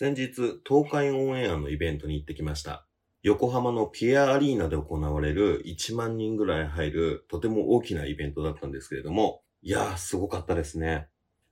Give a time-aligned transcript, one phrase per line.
[0.00, 2.86] 先日、東海オンエアのイベントに行ってきました。
[3.24, 11.08] 横浜のピアアリーナで行われる1万人ぐらい入るとても大きなイベントだったんですけれども、いやー、すごかったですね。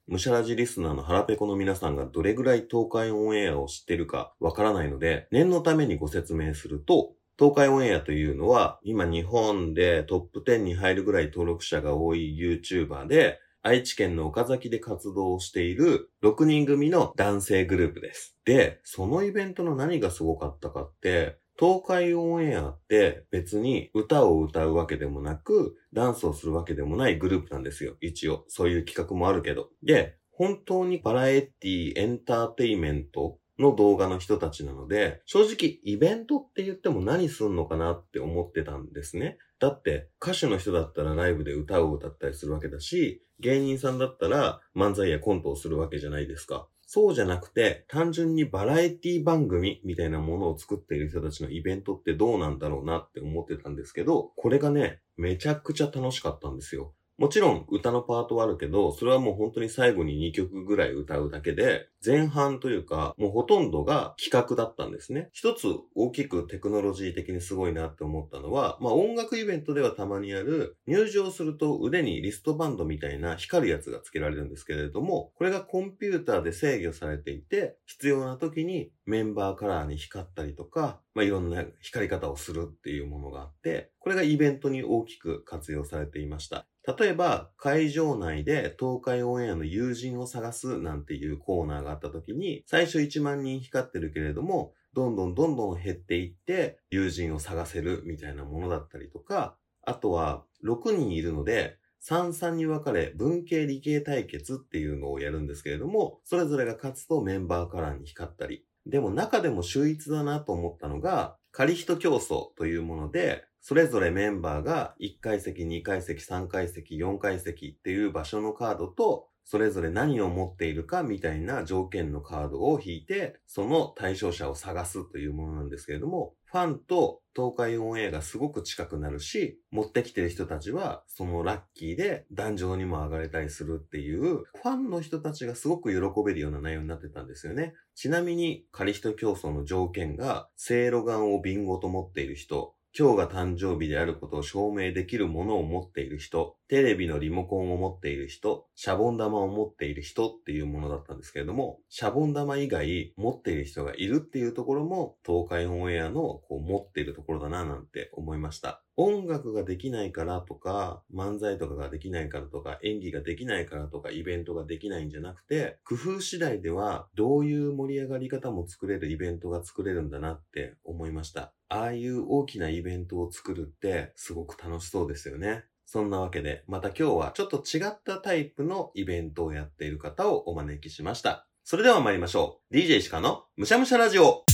[0.06, 18.39] ムシャラジリスナーの腹ペコの皆さんがどれぐらい東海オンエアを知ってるかわからないので、念のためにご説明すると、東海オンエアというのは、今日本でトップ10に入るぐらい登録者が多い YouTuber で、愛知県の岡崎で活動をしている6人組の男性グループです。
[18.45, 27.96] で、そのイベントの何がすごかったかって、東海オンエアって別に歌を歌うわけでもなく、ダンスをするわけでもないグループなんですよ。
[28.00, 28.45] 一応。
[28.46, 29.71] そういう企画もあるけど。
[29.82, 39.39] で、本当にバラエティエンターテイメントの動画の人たちなので、正直イベントって言っても何すんのかなって思ってたんですね。
[39.59, 46.69] だって歌手の人だったらライブで歌を歌ったりするわけだし、芸人さんだったら漫才やコントをするわけじゃないですか。
[46.89, 56.95] そうじゃなくて、単純にバラエティ番組みたいなものを作っている人たちのイベントってどうなんだろうなって思ってたんですけど、これがね、めちゃくちゃ楽しかったんですよ。
[57.19, 65.31] もちろん歌のパートはあるけど、それはもう本当に最後に2曲ぐらい歌うだけで、前半というか、もうほとんどが企画だったんですね。
[65.33, 86.67] 一つ大きくテクノロジー的にすごいなって思ったのは、まあ音楽イベントではたまにある、入場すると腕にリストバンドみたいな光るやつが付けられるんですけれども、これがコンピューターで制御されていて、必要な時にメンバーカラーに光ったりとか、まあいろんな光り方をするっていうものがあって、これがイベントに大きく活用されていました。
[86.87, 108.64] 例えば、会場内で東海オンエアの友人を探すなんていうコーナーがあった時に、最初1万人光ってるけれども、どんどんどんどん減っていって、友人を探せるみたいなものだったりとか、あとは、6人いるので、三々に分かれ文系理系対決っていうのをやるんですけれども、それぞれが勝つとメンバーカラーに光ったり。
[108.87, 137.74] でも中でも秀逸だなと思ったのが、仮人競争というもので、それぞれメンバーが1階席、2階席、3階席、4階席っていう場所のカードと、それぞれ何を持っているかみたいな条件のカードを引いて、その対象者を探すというものなんですけれども、ファンと東海オンエアがすごく近くなるし、持ってきてる人たちは、そのラッキーで壇上にも上がれたりするっていう、ファンの人たちがすごく喜べるような内容になってたんですよね。
[137.96, 158.85] ちなみに、仮人競争の条件が、せいろがんをビンゴと持っている人、今日が誕生日であることを証明できるものを持っている人、テレビのリモコンを持っている人、シャボン玉を持っている人っていうものだったんですけれども、シャボン玉以外持っている人がいるっていうところも、東海オンエアのこう持っているところだななんて思いました。
[158.96, 171.52] 音楽ができないからとか、漫才とかができないからとか、演技ができないからとか、イベントができないんじゃなくて、工夫次第ではどういう盛り上がり方も作れるイベントが作れるんだなって思いました。
[171.68, 175.64] ああいう大きなイベントを作るってすごく楽しそうですよね。
[175.84, 181.46] そんなわけで、また今日はちょっと違ったタイプのイベントをやっている方をお招きしました。
[181.64, 182.74] それでは参りましょう。
[182.74, 184.44] DJ 石川のむしゃむしゃラジオ。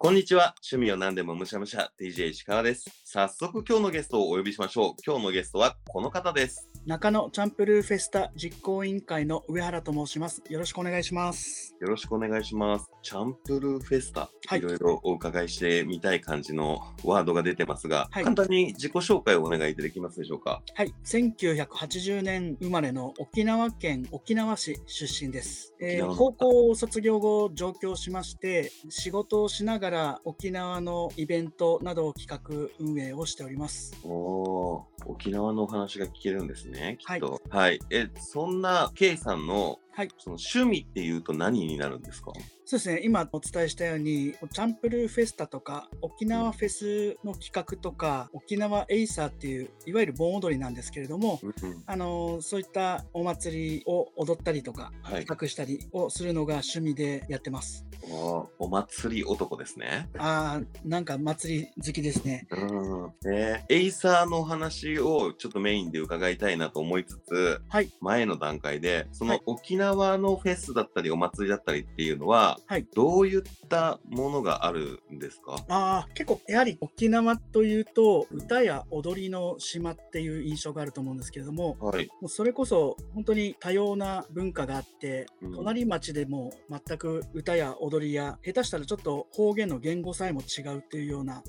[0.00, 0.54] こんにちは。
[0.62, 2.88] 趣味を何でもむしゃむしゃ TJ 石川です。
[3.10, 4.92] 早速今日のゲストをお呼びしましょう。
[5.02, 6.68] 今日のゲストはこの方です。
[6.84, 10.42] 中野チャンプルーフェスタ実行委員会の上原と申します。
[10.50, 11.74] よろしくお願いします。
[11.80, 12.90] よろしくお願いします。
[13.02, 20.60] チャンプルーフェスタ、はいいろいろお伺いしてみたい感じのワードが出てますが、はい簡単に自己紹介をお願いいただけますでしょうか？
[20.74, 25.72] はい、1980年生まれの沖縄県沖縄市出身です。
[25.80, 33.96] えー高校を卒業後上京しまして、仕事をしながら沖縄のイベントなどを企画運営をしております。
[34.04, 37.40] おー、沖縄のお話が聞けるんですね、きっと。
[37.50, 37.78] はい。
[37.90, 42.32] え、そんな K さんのはい、その趣味っていうと何になるんですか？
[42.70, 55.24] そうですね、今お伝えしたように、チャンプルーフェスタとか、沖縄フェスの企画とか、沖縄エイサーっていう、いわゆる盆踊りなんですけれども、うんうんあのそういったお祭りを踊ったりとか、はい。
[55.24, 57.86] 企画したりをするのが趣味でやってます。
[58.02, 60.10] おーお祭り男ですね。
[60.18, 62.46] ああ、なんか祭り好きですね。
[62.50, 63.32] うん。
[63.32, 72.57] ねエイサーの話をちょっとメインで伺いたいなと思いつつ、はい、前の段階で、そのはい沖縄のフェスだったりお祭りだったりっていうのは、はい
[72.94, 75.56] どういったものがあるんですか？
[75.68, 82.08] ああ、結構やはり沖縄というと、歌や踊りの島っていう印象があると思うんですけれども、はい。
[82.20, 85.52] もうそれこそ本当に多様な文化があって、うん。
[85.54, 91.42] 隣町でも全く歌や踊りや下手したらちょっと方言の言語さえも違うっていうようなあ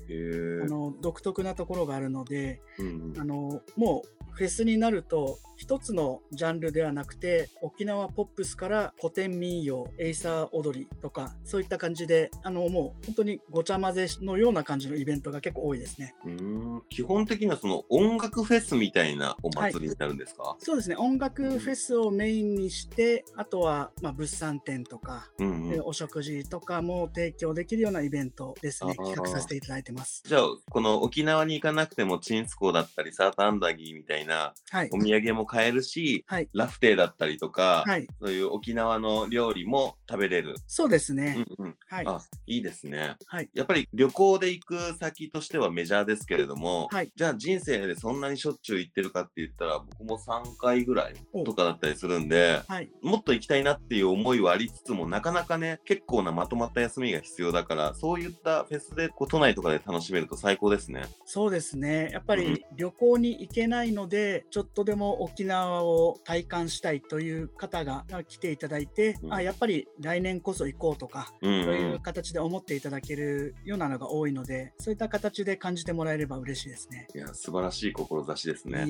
[0.68, 3.14] の独特なところがあるのでうん。
[3.18, 16.14] あのもうフェスになると一つのジャンルではなくて沖縄ポップスから古典民謡エイサー踊りとかそういった感じであのもう本当にごちゃ混ぜのような感じのイベントが結構多いですね。
[16.24, 16.82] うん。
[16.88, 20.96] 基本的にはその音楽フェスみたいなお祭りになるんですか、そうですね。
[20.96, 25.74] 音楽フェスをメインにしてあとはまあ物産展とか、うんうん。
[25.74, 28.94] えお食事とかも提供できるようなイベントですね。
[28.94, 30.22] 企画させていただいてます。
[30.26, 40.54] じゃあこの沖縄に行かなくてもチンスコーだったりサーターアンダギーみたいなはいお土産も買えるし、はいラフテーだったりとか、はいそういう沖縄の料理も食べれる。
[40.66, 41.34] そうですうね。
[41.34, 43.16] んうん、はいあいいですね。
[43.26, 61.02] はいやっぱり旅行で行く先としてはメジャーですけれども、はいじゃあ人生でそんなにしょっちゅう行ってるかって言ったら僕も3回ぐらいおとかだったりするんで、はいもっと行きたいなっていう思いはありつつもなかなかね結構なまとまった休みが必要だからそういったフェスでこう都内とかで楽しめると最高ですね。
[61.24, 62.10] そうですね。
[62.12, 77.06] やっぱうんり旅行に行けないので、ちょっとでも沖縄を体感したいという方が来ていただいて、うんあやっぱり来年こそ行こうとか、うん、そういううん形で思っていただけるようなのが多いので、そういった形で感じてもらえれば嬉しいですね。
[77.14, 78.86] いや素晴らしい志ですね。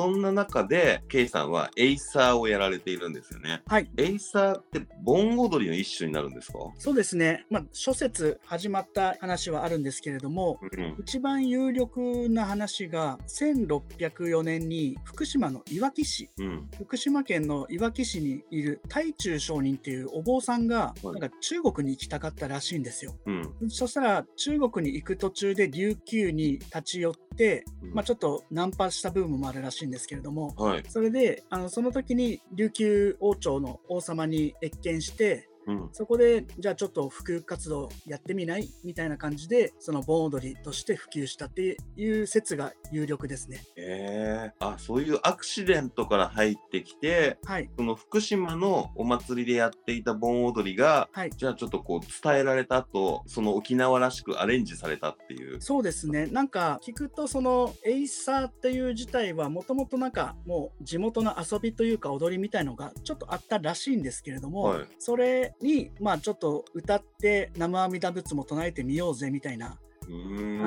[0.00, 3.60] そんな中で、ケイさんはエイサーをやられているんですよね。
[3.66, 3.90] はい。
[3.98, 6.58] エイサーって盆踊りの一種になるんですか？
[6.78, 7.44] そうですね。
[7.50, 10.96] まあ、諸説始まった話はあるんですけれども、うん。
[11.00, 16.70] 一番有力な話が1604年に福島のいわき市うん。
[16.78, 23.14] 福島県のいわき市にいる袋中上人っていうお坊さんがはいなんか中国に行きたかったらしいんですよ。
[23.26, 23.70] うん。
[23.70, 30.84] そしたら中国に行く途中で琉球に立ち寄って、うんまあ、ちょっとナンパした部分もあるらしいんですけれどもはい。
[30.88, 35.88] それであのその時に琉球王朝の王様に謁見してうん。
[35.92, 38.68] そこでじゃあちょっと普及活動やってみない？
[38.84, 43.62] みたいな感じでその盆踊りとして普及したっていう説が有力ですね。
[43.76, 55.60] ええあ、そういうアクシデントから入ってきて、はい、その福島のお祭りでやっていた盆踊りが、はいじゃあちょっとこう伝えられた後、その沖縄らしくアレンジされたっていう。
[55.60, 56.26] そうですね。
[56.26, 69.78] なんか聞くとそのエイサーっていう自体はもともとなんかもう地元の遊びというか踊りみたいのがちょっとあったらしいんですけれども、はいそれにまあちょっと歌って生阿弥陀仏も唱えてみようぜみたいな。
[70.12, 70.12] あ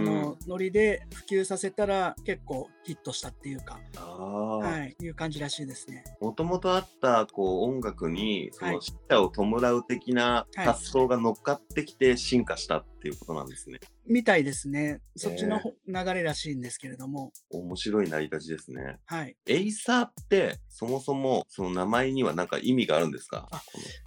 [0.02, 6.06] のノリで普及させたら結構ヒットしたっていうか、はい、いう感じらしいですね。
[6.22, 13.80] もともとあったこう音楽にそはいの死者を弔う的なはい発想が乗っかってきて進化したっていうことなんですね。
[14.08, 15.02] みたいですね。
[15.16, 18.98] そっちのほ流れらしいんですけれども、面白い成り立ちですね。
[19.06, 19.36] はい。
[19.46, 23.48] エイサーってそもそもその名前には何か意味があるんですか？
[23.52, 23.62] あ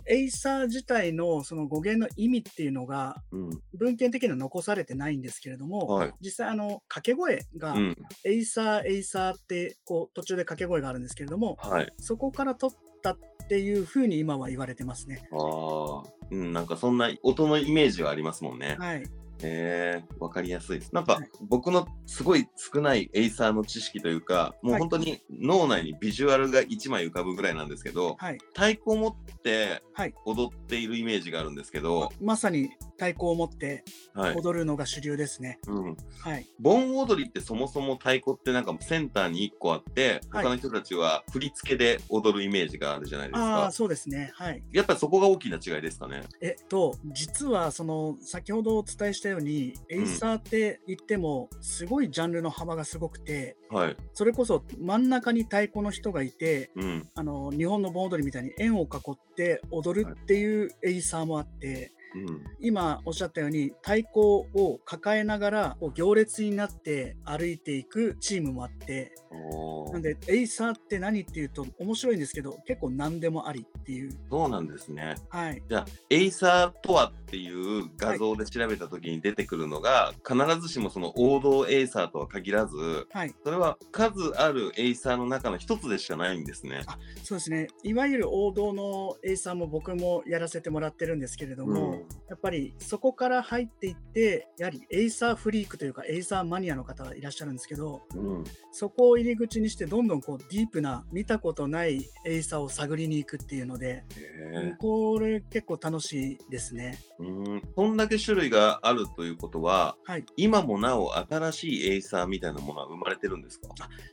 [0.07, 3.17] エイサー自体のその語源の意味っていうのが
[3.75, 7.79] 文献的には残されてないんですけれども、はい実際あの掛け声が、うん。
[7.79, 7.97] うん。
[8.25, 11.93] エイサーエイサーってこう途中で掛け声があるんですけれどもはい。
[11.99, 13.19] そこから取ったっ
[13.49, 15.29] ていうふうに今は言われてますね。
[15.33, 16.03] ああ。
[16.31, 18.77] うん、なんかそんな音のイメージはありますもんね。
[18.81, 19.05] はい。
[19.43, 20.95] へえ、わかりやすいです。
[20.95, 28.39] なんかはい僕のすごい少ないエイサーの知識というか、もうはい本当に脳内にビジュアルが1枚浮かぶぐらいなんですけど、はい。
[28.55, 33.85] 太鼓を持ってはい踊っているイメージがあるんですけど、まさに太鼓を持って
[34.15, 34.37] はい。
[34.37, 35.59] 踊るのが主流ですね。
[35.67, 35.97] うん。
[36.21, 36.47] はい。
[36.59, 43.73] 盆踊りってそもそも太鼓ってなんかセンターに1個あって、はい他の人たちは振り付けで踊るイメージがあるじゃないですかああ、。
[43.73, 44.31] そうですね。
[44.35, 44.63] はい。
[44.73, 46.23] やっぱりそこが大きな違いですかね。
[46.41, 53.97] えっと、実はその先ほどお伝えしたように、エイサーって言っても、すごいジャンルの幅がすごくて、はい。
[54.15, 57.09] それこそ真ん中に太鼓の人がいて、うん。
[57.15, 62.45] あの日本の盆踊りみたいに円を囲って踊るっていうエイサーもあって、うん。
[62.61, 64.11] 今おっしゃったように太鼓
[64.55, 69.15] を抱えながらこう行列になって歩いていくチームもあって
[69.93, 74.11] なんでエイサーって何っていうと面白いんですけど結構何でもありっていう。
[74.31, 75.15] そうなんですね。
[75.29, 75.63] はい。
[75.69, 83.35] じゃあ、エイサーとはっていう画像で調べた時に出てくるのが、必ずしもその王道エイサーとは限らず、はい。
[83.45, 86.83] それは数あるエイサーの中の一つでしかないんですね。
[87.23, 87.69] そうですね。
[87.85, 98.45] いわゆる王道のエイサーも僕もやらせてもらってるんですけれども、うんやっぱりそこから入っていってやはりエイサーフリークというかエイサーマニアの方がいらっしゃるんですけどうん。
[98.73, 104.05] そこを入り口にしてどんどんこうディープな見たことないエイサーを探りに行くっていうので、
[104.79, 106.99] これ結構楽しいですね。
[107.19, 107.63] うん。
[107.75, 113.69] そんだけ種類があるということは、はい、今もなお新しいエイサーみたいなものは生まれてるんですか？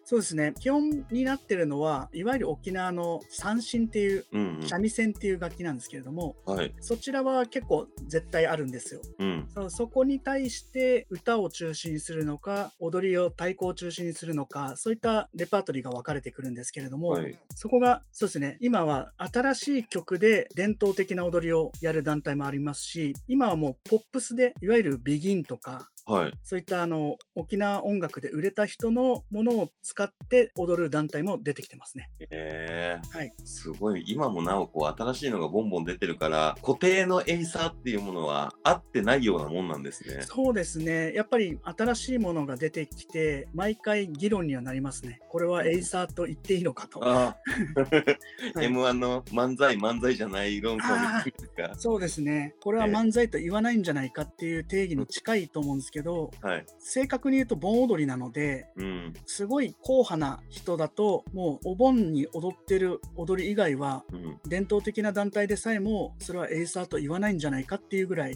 [0.05, 0.53] そうですね。
[0.59, 6.55] 基本になってるのはいわゆる沖縄の三振っていううん、三味線っていう楽器なんですけれども、うん。
[6.55, 6.73] はい。
[6.79, 9.01] そちらは結構も絶対あるんですよ。
[9.19, 9.47] うん。
[9.53, 17.37] そそこに対して歌を中心にするのか踊りを太鼓を中心にするのかそういったレパートリーが分かれてくるんですけれども、はい。
[17.55, 26.33] そこがそうですね今は新しい曲で伝統的な踊りをやる団体もありますし今はもうポップスでいわゆるビギンとかはい。
[26.43, 32.09] そういったあの沖縄音楽で売れた人のものを使って踊る団体も出てきてますね。
[32.29, 34.03] ええはい、すごい。
[34.07, 40.23] 今もなおこう新しいのがボンボン出てるから、固定のエイサーっていうものはあってないようなもんなんですね。
[40.23, 45.19] そうですねやっぱり新しいものが出てきて毎回議論にはなりますね。
[45.29, 47.03] これはエイサーと言っていいのかと。
[47.05, 47.37] ああ、
[48.55, 51.75] はい M1 の漫才漫才じゃない論争みたいですか？
[51.79, 56.65] そうですねこれは漫才と言わないんじゃないかっていう定義に近いと思うんですけどはい。
[56.79, 59.13] 正確に言うと盆踊りなのでうん。
[59.25, 64.39] すごい硬派な人だともうお盆に踊ってる踊り以外はうん。
[64.47, 68.33] 伝統的な団体でさえもそれはエイサーと言わないんじゃないかっていうぐらい。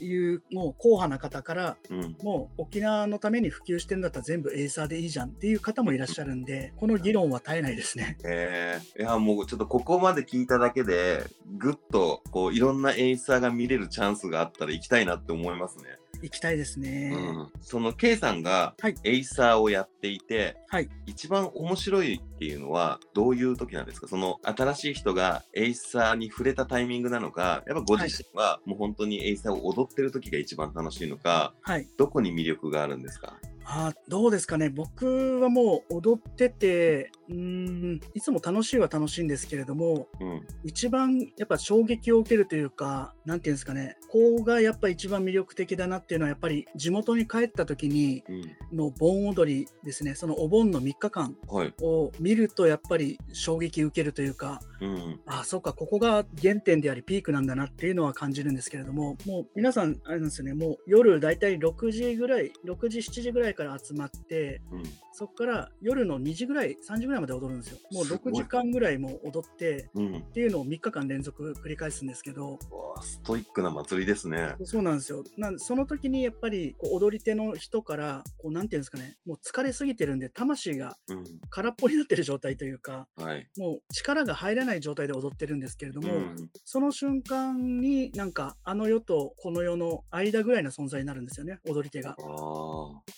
[0.00, 2.16] いうもう硬派な方からうん。
[2.22, 8.16] もう沖縄のために普及してるんだったら全部エイサーでいいじゃんっていう方もいらっしゃるんでこの議論は絶えないですね。
[8.24, 11.24] ええいや、もうちょっとここまで聞いただけで、
[11.58, 15.84] ぐっとこういろんなエイサーが見れるチャンスがあったら行きたいなって思いますね。
[16.22, 17.12] 行きたいですね。
[17.14, 18.94] うん、その K さんがはい。
[19.04, 20.88] エイサーをやっていて、はい。
[21.06, 24.08] 一番面白いっていうのはどういう時なんですか？
[24.08, 31.88] その新しい人がエイサーに触れたタイミングなのかやっぱご自身はもう本当にエイサーを踊ってる時が一番楽しいのかはい。
[31.96, 33.36] どこに魅力があるんですか？
[33.72, 34.68] あーどうですかね。
[34.68, 40.46] 僕はもう踊っててうーんいつも楽しいは楽しいんですけれどもうん。
[40.64, 43.96] 一番やっぱ衝撃を受けるというかなんていうんですかね。
[44.10, 48.76] ここがやっぱ一番魅力的だなっていうのはやっぱり地元に帰った時にうん。
[48.76, 50.14] の盆踊りですね。
[50.16, 51.72] そのお盆の3日間はい。
[51.80, 55.20] を見るとやっぱり衝撃受けるというかうん。
[55.26, 64.82] あそうかここが原点でありピークなんだなっていうのは感じるんですけれどももう皆さんあれなんですよねもう夜だいたい6時ぐらい6時7時ぐらいから集まってうん。
[65.12, 67.78] そこから夜の2時ぐらい3時ぐらいまで踊るんですよ。
[67.92, 68.32] もうすごい。
[68.32, 70.16] 6時間ぐらいもう踊ってうん。
[70.16, 72.58] っていうのを3日間連続繰り返すんですけど。
[73.02, 74.54] ストイックな祭りですね。
[74.64, 75.24] そうなんですよ。
[75.36, 81.24] なんでその時にやっぱりこう踊り手の人からこうなんていうんですかねもう疲れすぎてるんで魂がうん。
[81.50, 83.46] 空っぽになってる状態というかはい。
[83.58, 86.50] もう力が入らない状態で踊ってるんですけれども、うん。
[86.64, 92.14] その瞬間になんかあの世とこの世の間ぐらいの存在になるんですよね踊り手が。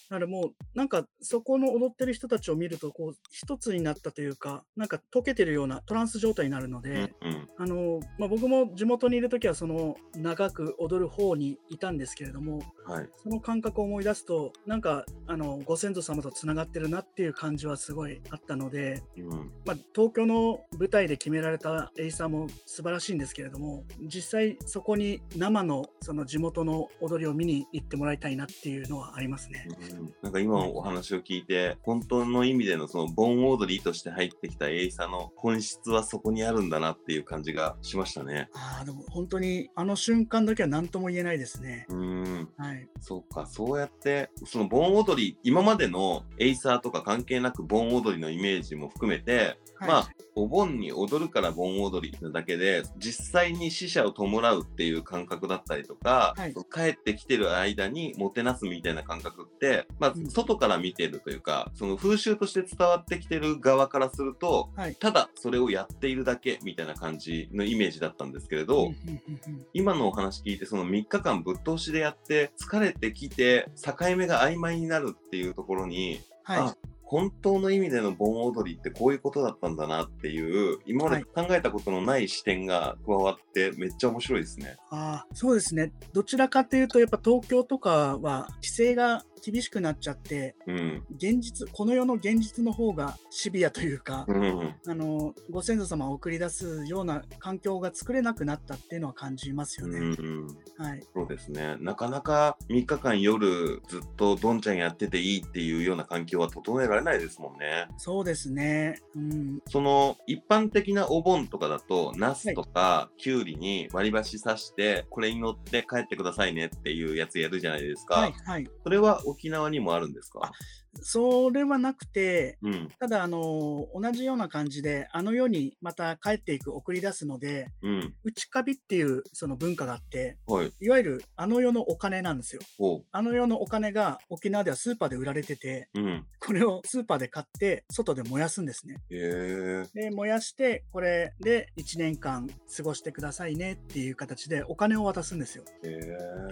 [0.08, 7.48] なのでもうなんかそこの踊ってる人たちを見るとこう一つになったというかなんか溶けてるようなトランス状態になるのうんで、うん。
[7.58, 13.08] あのまあ、僕も地元にいる時はその長く踊る方にいたんですけれどもはい。
[13.22, 19.28] その感覚を思い出すとなんかあのご先祖様とつながってるなっていう感じはすごいあったので、うん。
[19.64, 29.66] まあ、東京の舞台で決められたエイサーも素晴らしいんですけれども実際そこに生のその地元の踊りを見に行ってもらいたいなっていうのはありますね。
[29.92, 38.48] うんなんか今お話を聞いて、本当の意味でのその盆踊りとして入ってきたエイサーの本質はそこにあるんだなっていう感じがしましたね。
[38.54, 41.86] ああでも本当にあの瞬間だけは何とも言えないですね。
[41.88, 42.48] うーん。
[42.56, 56.54] はい、そうか、そうやって、その盆踊り、今までのエイサーとか関係なく盆踊りのイメージも含めて、はい、まあ、お盆に踊るから盆踊りなだけで、実際に死者を弔うっていう感覚だったりとか、はい。
[56.72, 60.30] 帰ってきてる間にもてなすみたいな感覚って、まあう、ん。
[60.30, 64.94] 外から見てるというか、その風習として伝わってきてる側からすると、はい。
[64.94, 69.66] ただそれをやっているだけみたいな感じのイメージだったんですけれど、うんうんうんうん。
[69.72, 76.58] 今のお話聞いてその3日間ぶっ通しでやって疲れてきて境目が曖昧になるっていうところに、はい。
[76.60, 76.76] あ
[77.12, 84.76] 本当の意味での盆踊りってこういうことだったんだなっていう今まで考えたことのない視点が加わってめっちゃ面白いですね。
[84.90, 91.04] あーそうですねどちらかというとやっぱ東京とかは規制が厳しくなっちゃってうん。
[91.16, 94.74] 現実この世の現実の方がシビアというか、うん。
[94.86, 99.98] あのご先祖様を送り出すような環境が作れなくなったっていうのは感じますようね。
[100.00, 100.46] ん。
[100.78, 101.76] はい、そうですね。
[101.80, 107.88] なかなか3日間夜ずっとどんちゃんやってていいっていうような環境は整えられないですもんね。
[107.98, 109.00] そうですね。
[109.14, 118.16] うん、その一般的なお盆とかだと、ナスとかキュウリに割り箸刺して、これに乗って帰ってくださいねっていうやつやるじゃないですか。
[118.16, 118.68] はいはい。
[118.82, 120.52] それは沖縄にもあるんですか？
[121.00, 122.88] それはなくて、うん。
[122.98, 128.14] ただ、あの、同じような感じで、あの世にまた帰っていく、送り出すので、うん。
[128.24, 130.72] 内カビっていうその文化があって、はい。
[130.80, 132.62] いわゆるあの世のお金なんですよ。
[133.10, 136.26] あの世のお金が沖縄ではスーパーで売られてて、うん。
[136.38, 138.96] これをスーパーで買って、外で燃やすんですね。
[139.08, 145.64] で、燃やして、これで1年間過ごしてくださいねっていう形でお金を渡すんですよ。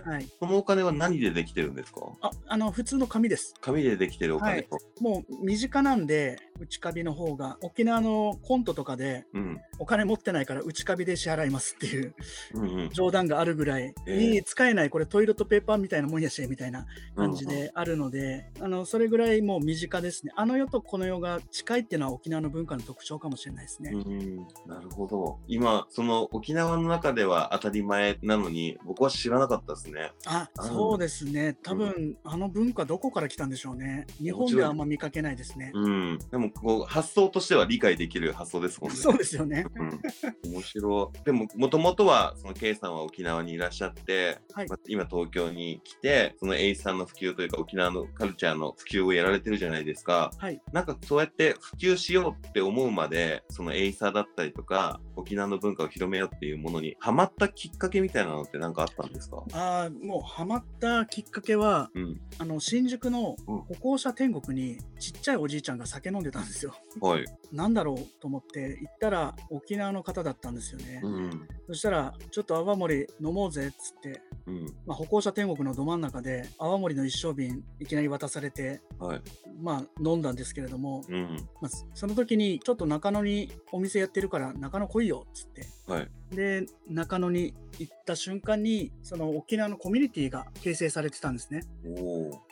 [0.05, 0.29] はい。
[0.39, 2.01] そのお金は何でできてるんですか？
[2.23, 3.55] あ、あの、普通の紙です。
[3.61, 4.79] 紙でできてるお金と。
[5.01, 9.61] もう身近なんで、内カビの方が、沖縄のコントとかで、うん。
[9.79, 12.15] お金持ってないから内カビで支払いますっていう
[12.55, 12.91] うんうん。
[12.91, 14.35] 冗談があるぐらい、ええ。
[14.35, 14.91] いい使えない。
[14.91, 20.33] これトイレットペーパーみたいなもんやしみたいな感じであるので、あのそれぐらいもう身近ですね。
[20.37, 25.39] あの世とこの世が近いっていうのは沖縄の文化の特徴かもしれないですね、うん、なるほど。
[25.49, 30.13] 今、その沖縄の中では当たり前なのに、僕は知らなかったですね。
[30.27, 31.57] ああそうですね。
[31.63, 36.19] 多分、あの文化どこから来たんでしょうね日本ではあんま見かけないですね、うん。
[36.31, 38.97] でも、こう、発想としては理解できる発想ですもんね。
[38.97, 40.01] そうですよねうん。
[40.53, 41.25] 面白い。
[41.25, 50.31] でも、もともとは、その K さんは沖縄にいらっしゃって、はいまあ今東京に来て、そのエイさんの普及というか、沖縄のカルチャーの普及をやられてるじゃないですか。
[50.37, 59.45] はいなんかそうやって普及しようって思うまで、そのエイサーだったりとか、沖縄の文化を広めようっていうものにハマったきっかけみたいなのって何かあったんですか？
[59.53, 62.21] あーもうハマったきっかけはうん。
[62.39, 67.25] あの新宿のうん歩行者天国にちっちゃいおじいちゃんが酒飲んでたんですよはい。
[67.53, 71.49] なんだろうと思って行ったら沖縄の方だったんですよね、うん。
[71.71, 74.65] そしたらちょっと泡盛飲もうぜっつって、うん。
[74.87, 79.21] まあ、歩行者天国のど真ん中で泡盛の一升瓶いきなり渡されてはい。
[79.63, 81.49] まあ飲んだんですけれども、うん。
[81.61, 86.09] まあ、その時にちょっと中野にお店やってるから中野来いよっつってはい。
[86.35, 91.63] で中野に行った瞬間にその沖縄のコミュニティが形成されてたんですね。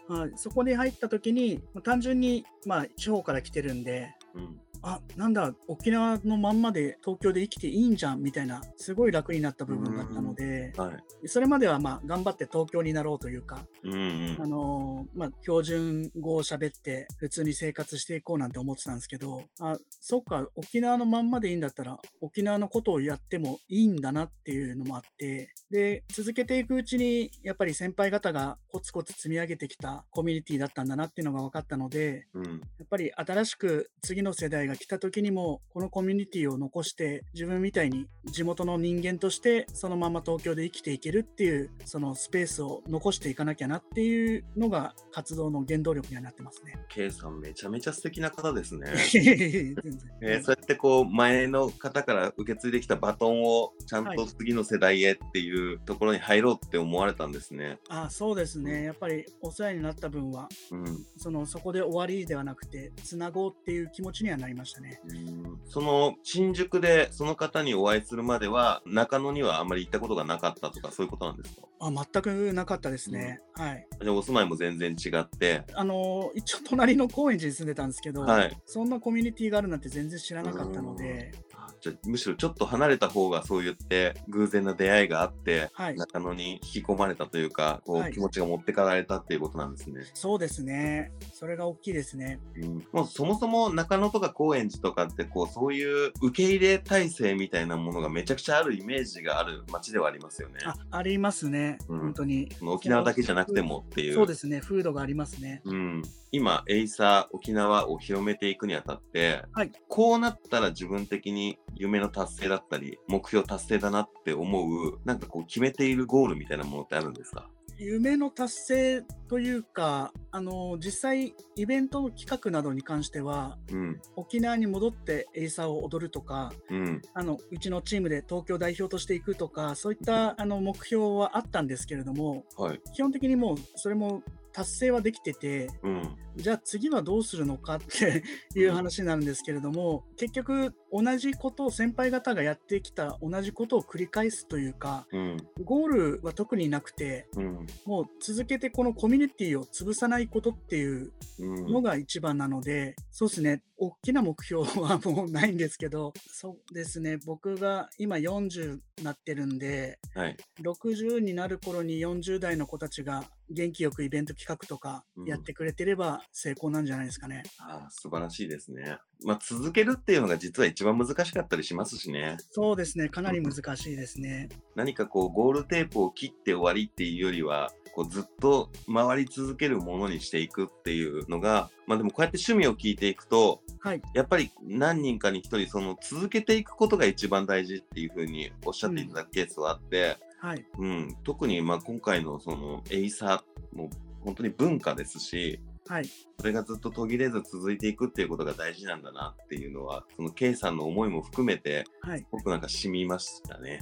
[0.08, 4.60] はい、そこに入った時にまあ単純にまあ地方から来てるんでうん。
[4.82, 10.92] あなんだ沖縄のまんまで東京で生きていいんじゃんみたいなすごい楽になった部分だったのでは
[11.22, 11.28] い。
[11.28, 14.46] それまではまあ頑張って東京になろうというか、うんうんあ。
[14.46, 32.44] のーまあ、標準語を喋って普通に生活していこうなんて思ってたんですけどあそっか沖縄のまんまでいいんだったら沖縄のことをやってもいいんだなっていうのもあってで続けていくうちにやっぱり先輩方がコツコツ積み上げてきたコミュニティだったんだなっていうのが分かったのでうん。
[32.44, 46.78] やっぱり新しく次の世代が来た時にもこのコミュニティを残して自分みたいに地元の人間としてそのまま東京で生きていけるっていうそのスペースを残していかなきゃなっていうのが活動の原動力にはなってますね。
[46.88, 48.88] K さんめちゃめちゃ素敵な方ですね。
[50.20, 57.78] えーそうやってこう前の方から受け継いできたバトンをちゃんと次の世代へっていうところに入ろうって思われたんですね。
[57.88, 61.06] あそうですねやっぱりお世話になった分はうん。
[61.16, 65.00] そのそこで終わりではなくてつなごうっていう気持ちにはなりましたね。
[65.08, 71.62] うんその新宿でその方にお会いするまでは中野にはあんまり行ったことがなかったとかそういうことなんですか？
[71.80, 73.40] あ全くなかったですね。
[73.54, 73.86] はい。
[74.02, 75.64] じゃあお住まいも全然違って。
[75.74, 78.58] あの一応隣の高円寺に住んでたんですけど、はい。
[78.66, 81.32] そんなコミュニティがあるなんて全然知らなかったので、
[81.78, 90.02] あじゃあむしろちょっと離れた方がそう言って偶然な出会いがあってはい、中野に引き込まれたというかこう、はい気持ちが持ってかれたっていうことなんですね。
[90.14, 91.12] そうですね。
[91.32, 92.40] それが大きいですね。
[92.56, 100.56] うん、もうそもそも中野とか高円寺とかってこうそういう受け入れ体制みたいなものがめちゃくちゃあるイメージがある街ではありますよね。
[100.64, 101.78] あ、ありますね。
[101.88, 102.48] うん本当に。
[102.62, 104.14] 沖縄だけじゃなくてもっていう。
[104.14, 104.60] そうですね。
[104.60, 105.60] 風土がありますね。
[105.64, 117.48] うん、今エイサー沖縄を広めていくにあたって、はいこうなったら自分的に夢の達成だったり目標達成だなって思うなんかこう決めているゴールみたいなものってあるんですか？
[117.80, 124.00] 夢の達成というか、あの実際イベントの企画などに関しては、うん。
[124.16, 127.02] 沖縄に戻ってエイサーを踊るとか、うん。
[127.14, 132.80] あのうちのチームで東京代表としていくとか、そういったあの目標はあったんですけれども、はい。
[132.94, 136.16] 基本的にもうそれも達成はできてて、うん。
[136.34, 138.24] じゃあ次はどうするのかって
[138.56, 145.36] いう話になるんですけれども、結局同じことを先輩方がやってきた同じことを繰り返すというか、うん。
[145.64, 147.66] ゴールは特になくて、うん。
[147.84, 151.72] もう続けてこのコミュニティを潰さないことっていううん。
[151.72, 160.36] のが一番なので、そうですね、大きな目標はもうないんですけど、そうですね、僕が今40になってるんで、はい。
[160.62, 167.42] 60になる頃に40代の子たちが元気よくイベント企画とかやってくれてれば成功なんじゃないですかね。
[167.58, 168.98] あー素晴らしいですね。
[169.24, 172.36] まあ、続けるっていうのが実は一一番難しかったりしますしね。
[172.52, 173.08] そうですね。
[173.08, 174.48] かなり難しいですね。
[174.76, 184.02] 何かこう、ゴールテープを切って終わりっていうよりは、こうずっと回り続けるものにしていくっていうのが、まあでもこうやって趣味を聞いていくと、はい。
[184.14, 190.64] やっぱり何人かに一人その続けていくことが一番大事っていうふうにおっしゃっていただくケースはあって、はい。
[190.78, 195.58] うん、特にまあ今回のそのエイサーも本当に文化ですし、
[195.88, 196.06] はい。
[196.38, 202.26] それがずっと途切れず続いていくっていうことが大事なんだなっていうのは、その K さんの思いも含めて、はい。
[202.30, 203.80] 僕なんか染みましたね。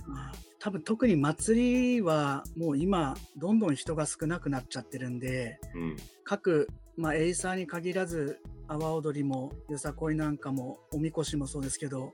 [0.58, 5.96] 多分特に祭りはもう今どんどん人が少なくなっちゃってるんでうん。
[6.24, 12.12] 各、まあ、エイサーに限らず阿波踊りもよさこいなんかもおみこしもそうですけど、うん。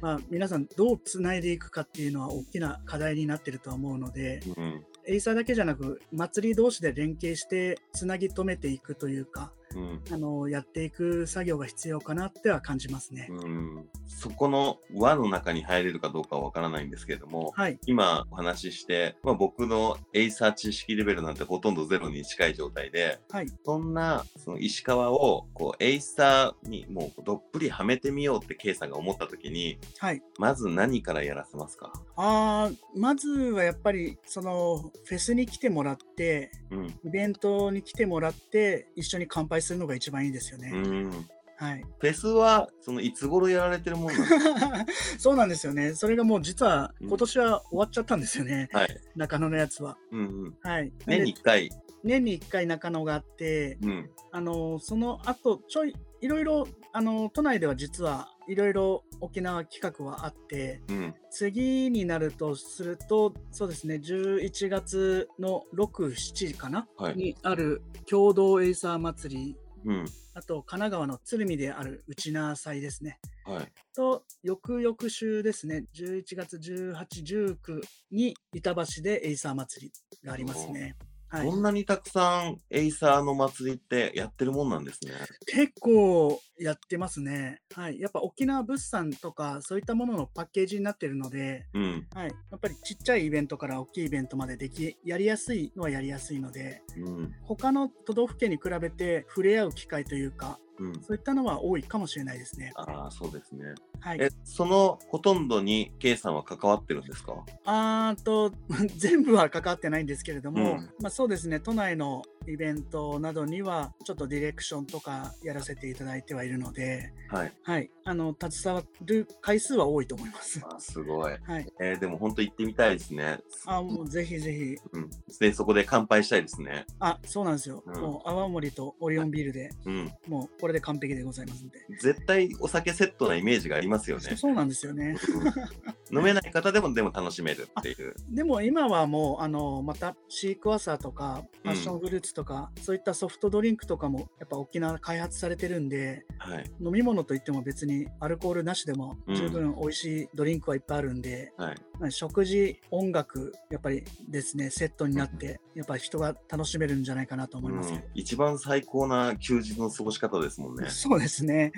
[0.00, 4.84] まあ、皆さんどうつないでいくかっていうのは大きな課題になってるとは思うのでうん。
[5.10, 9.52] エイサーだけじゃなく祭り同士で連携してつなぎ止めていくというか。
[9.74, 10.00] うん。
[10.12, 13.28] あのやっていく作業が必要かなっては感じますね。
[13.30, 13.88] うん。
[14.06, 31.92] そこの輪の中に入れるかどうかはわからないんですけれども、はい、今お話しして、まあ、僕のエイサー知識レベルなんてほとんどゼロに近い状態で、はい、そんなその石川をこうエイサーにもうどっぷりはめてみようって K さんが思った時に、はいまず何からやらせますか？
[32.16, 36.86] あーまずはやっぱりそのフェスに来てもらってうん。
[37.04, 40.70] イベントに来てもらって一緒に乾杯するのが一番いいですよね。
[40.74, 41.26] うん。
[41.56, 44.86] はい、フェスはそのいつ頃やられてるもんなんですか？
[45.18, 45.94] そうなんですよね。
[45.94, 48.70] それがもう実は今年は終わっちゃったんですよね。
[48.72, 49.00] はい。
[49.14, 49.98] 中野のやつは。
[50.10, 50.54] うんうん。
[50.62, 50.90] はい。
[51.06, 51.70] 年にで1回。
[52.02, 54.10] 年に1回中野があって、うん。
[54.32, 61.14] あのその後ちょいいろいろあの都内では実はいろいろ沖縄企画はあってうん。
[61.30, 70.04] 次になるとするとそうですね11月の67かな、はいにある京都エイサー祭りうん。
[70.34, 73.68] あと神奈川の鶴見である沖縄祭ですねはい。
[73.94, 79.92] と翌々週ですね11月1819に板橋でエイサー祭り
[80.26, 80.96] がありますね。
[81.30, 85.12] はいこんなにたくさんエイサーの祭りってやってるもんなんですね。
[85.46, 87.60] 結構やってますね。
[87.72, 88.00] はい。
[88.00, 92.06] やっぱ沖縄物産とかそういったもののパッケージになってるので、うん。
[92.12, 92.28] はい。
[92.50, 97.34] やっぱりちっちゃいイベントから大きいイベントまででき、やりやすいのはやりやすいので、うん。
[97.42, 100.94] 他の都道府県に比べて触れ合う機会というか、うん。
[101.00, 102.72] そういったのは多いかもしれないですね。
[102.74, 103.66] ああ、そうですね。
[104.00, 104.18] はい。
[104.20, 107.34] え、そのほとんどに K さんは関わってるんですか？
[107.64, 108.52] あーと、
[108.96, 117.52] 全部は関わってないんですけれども、うんまあそうですね、都内のイベントなどには、ちょっとディレクションとかやらせていただいてはいるので、はい。
[117.62, 117.90] はい。
[118.04, 120.60] あの、携わる回数は多いと思います。
[120.64, 121.32] あーすごい。
[121.42, 121.66] はい。
[121.80, 123.40] えーでも本当行ってみたいですね。
[123.66, 124.76] あ、もうぜひぜひ。
[124.92, 125.10] うん。
[125.38, 126.86] で、そこで乾杯したいですね。
[126.98, 127.82] あ、そうなんですよ。
[127.86, 130.10] うんもう泡盛とオリオンビールで、うん。
[130.26, 131.78] もうこれで完璧でございますんで。
[132.00, 134.36] 絶対お酒セットなイメージがありますよね。
[134.36, 135.16] そうなんですよね。
[135.34, 138.14] うん飲めない方でもでも楽しめるっていう。
[138.30, 146.64] でも今はもう、あの、またシークワーサーとか、うんパッションフルーツとか、そういったソフトドリンクとかも、やっぱ沖縄開発されてるんで、はい。
[146.80, 151.76] 飲み物といっても別にアルコールなしでもうん十分美味しいドリンクはいっぱいあるんで、はい。
[152.00, 157.92] まあ食事、音楽、やっぱりですね、セットになって、やっぱり人が楽しめるんじゃないかなと思います。
[158.14, 160.88] 一番最高な休日の過ごし方ですもんね。
[160.88, 161.72] そうですね。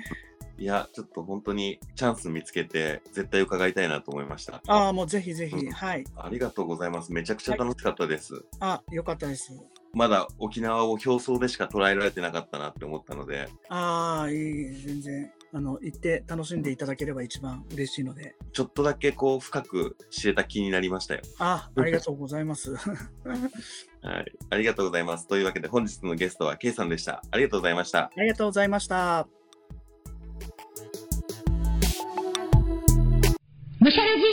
[0.57, 4.61] いや、ちょっと本当にチャンス見つけて、絶対伺いたいなと思いました。
[4.67, 6.03] ああ、もうぜひぜひ、うんはい。
[6.15, 7.11] ありがとうございます。
[7.11, 8.45] めちゃくちゃ楽しかったです。
[8.59, 9.51] あ、よかったです。
[9.93, 15.31] まだ沖縄を表層でしか捉えられてなかったなって思ったので、ああ、いい、全然。
[15.55, 18.35] あの、行って楽しんでいただければ一番嬉しいので。
[18.53, 21.21] ちょっとだけこう深く知れた気になりましたよ。
[21.37, 22.73] あ、ありがとうございます。
[24.01, 24.25] はい。
[24.49, 25.27] ありがとうございます。
[25.27, 27.21] というわけで本日のゲストは K さんでした。
[27.29, 28.11] ありがとうございました。
[28.17, 29.42] ありがとうございました。
[33.83, 34.23] むしゃらじ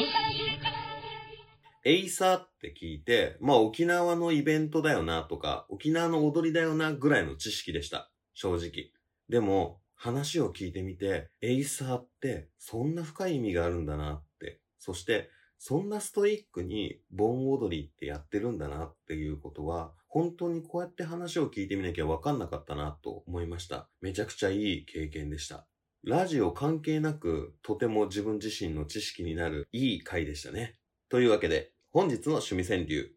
[1.82, 8.12] エイサーって聞いて、まあ沖縄のイベントだよなとか、沖縄の踊りだよなぐらいの知識でした。
[8.32, 8.92] 正直。
[9.28, 14.60] でも、話を聞いてみて、エイサーってそんな深い意味があるんだなって。
[14.78, 23.88] そして、そんなストイックに盆踊りってやってるんだなっていうことは、本当にこうやって話を聞いてみなきゃわかんなかったなと思いました。
[24.00, 25.66] めちゃくちゃいい経験でした。
[26.02, 30.76] ラジオ関係なく、とても自分自身の知識になるいい回でしたね。
[31.10, 33.12] というわけで、本日の趣味川柳。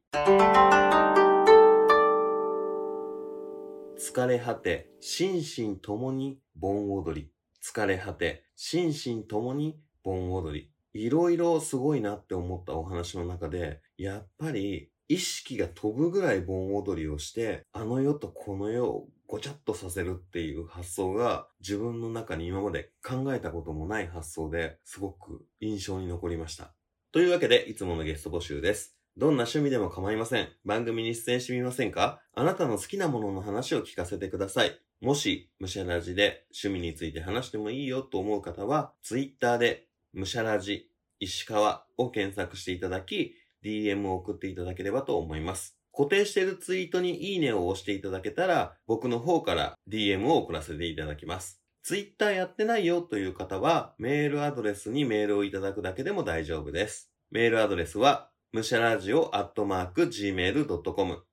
[3.98, 7.32] 疲れ果て、心身ともに盆踊り。
[7.64, 10.70] 疲れ果て、心身ともに盆踊り。
[10.94, 26.76] いろいろすごいなって思ったお話の中で、やっぱり意識が飛ぶぐらい盆踊りをして、あの世とこの世をごちゃっとさせるっていう発想が自分の中に今まで考えたこともない発想ですごく印象に残りました。
[27.12, 28.96] というわけで、いつものゲスト募集です。
[29.18, 30.50] どんな趣味でも構いません。
[30.66, 32.22] 番組に出演してみませんか？
[32.36, 34.80] あなたの好きなものの話を聞かせてください。
[35.02, 45.76] もし、むしゃらじで趣味について話してもいいよと思う方は、ツイッターで、むしゃらじ、石川を検索していただき、DM を送っていただければと思います。
[45.94, 51.62] 固定しているツイートにいいねを押していただけたら、僕の方から DM を送らせていただきます。
[51.84, 57.12] ツイッターやってないよという方は、メールアドレスにメールをいただくだけでも大丈夫です。
[57.30, 61.24] メールアドレスは、むしゃらじおアットマーク gmail.com。